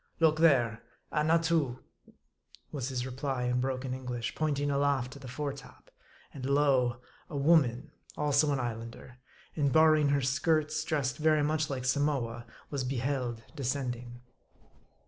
[0.19, 0.81] "Look there:
[1.11, 1.77] Annatoo!
[2.71, 5.91] was his reply in broken En glish, pointing aloft to the fore top.
[6.33, 7.01] And lo!
[7.29, 9.19] a woman, also an Islander;
[9.55, 14.21] and barring her skirts, dressed very much like Samoa, was beheld descending.